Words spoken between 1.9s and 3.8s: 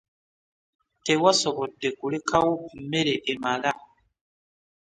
kulekawo mmere emala.